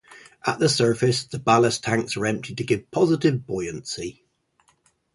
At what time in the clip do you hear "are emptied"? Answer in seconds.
2.17-2.57